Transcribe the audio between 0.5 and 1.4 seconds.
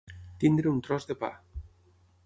un tros de pa.